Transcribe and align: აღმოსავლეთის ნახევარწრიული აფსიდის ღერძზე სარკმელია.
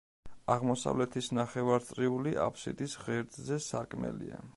აღმოსავლეთის 0.53 1.27
ნახევარწრიული 1.39 2.33
აფსიდის 2.45 2.95
ღერძზე 3.03 3.61
სარკმელია. 3.67 4.41